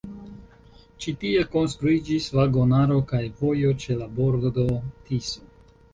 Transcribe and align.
Ĉi 1.03 1.11
tie 1.23 1.43
konstruiĝis 1.55 2.31
vagonaro 2.37 2.97
kaj 3.13 3.23
vojo 3.43 3.77
ĉe 3.85 3.99
la 4.03 4.09
bordo 4.17 4.65
Tiso. 5.11 5.51